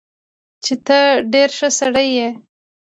[0.63, 0.99] چې تۀ
[1.33, 2.27] ډېر ښۀ سړے ئې